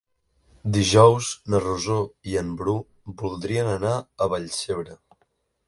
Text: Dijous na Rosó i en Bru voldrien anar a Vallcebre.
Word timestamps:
Dijous 0.77 1.27
na 1.55 1.59
Rosó 1.65 1.99
i 2.33 2.39
en 2.43 2.51
Bru 2.63 2.75
voldrien 3.21 3.73
anar 3.77 3.95
a 4.29 4.33
Vallcebre. 4.35 5.01